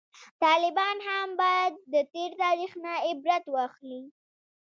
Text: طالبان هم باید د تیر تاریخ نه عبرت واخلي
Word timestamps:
طالبان 0.43 0.97
هم 1.07 1.27
باید 1.41 1.73
د 1.93 1.95
تیر 2.13 2.31
تاریخ 2.43 2.71
نه 2.83 2.93
عبرت 3.09 3.43
واخلي 3.49 4.03